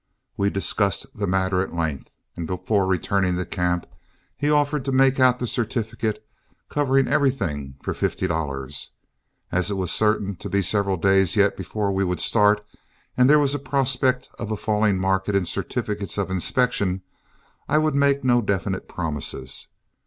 [0.35, 3.85] We discussed the matter at length, and before returning to camp,
[4.35, 6.25] he offered to make out the certificate,
[6.71, 8.93] covering everything, for fifty dollars.
[9.51, 12.65] As it was certain to be several days yet before we would start,
[13.15, 17.03] and there was a prospect of a falling market in certificates of inspection,
[17.69, 19.67] I would make no definite promises.